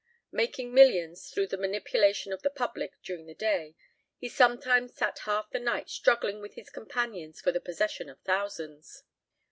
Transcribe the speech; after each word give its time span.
Making 0.31 0.73
millions 0.73 1.29
through 1.29 1.45
the 1.45 1.59
manipulation 1.59 2.33
of 2.33 2.41
the 2.41 2.49
public 2.49 2.99
during 3.03 3.27
the 3.27 3.35
day, 3.35 3.75
he 4.17 4.27
sometimes 4.29 4.95
sat 4.95 5.19
half 5.25 5.51
the 5.51 5.59
night 5.59 5.91
struggling 5.91 6.39
with 6.41 6.55
his 6.55 6.71
companions 6.71 7.39
for 7.39 7.51
the 7.51 7.61
possession 7.61 8.09
of 8.09 8.19
thousands. 8.21 9.03